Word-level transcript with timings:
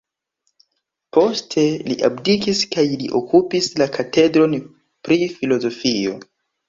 Poste 1.17 1.65
li 1.91 1.97
abdikis 2.09 2.63
kaj 2.73 2.85
li 3.01 3.11
okupis 3.21 3.69
la 3.83 3.89
katedron 3.99 4.57
pri 5.09 5.19
filozofio. 5.37 6.17